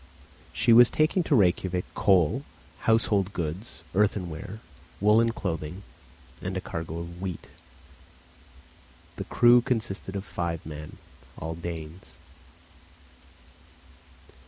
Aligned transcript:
She 0.51 0.73
was 0.73 0.89
taking 0.89 1.21
to 1.25 1.35
Rejkiavik 1.35 1.83
coal, 1.93 2.43
household 2.89 3.33
goods, 3.33 3.83
earthenware, 3.93 4.59
woollen 4.99 5.29
clothing, 5.29 5.83
and 6.41 6.57
a 6.57 6.59
cargo 6.59 6.97
of 6.97 7.21
wheat. 7.21 7.49
The 9.17 9.25
crew 9.25 9.61
consisted 9.61 10.15
of 10.15 10.25
five 10.25 10.65
men, 10.65 10.97
all 11.37 11.53
Danes. 11.53 12.17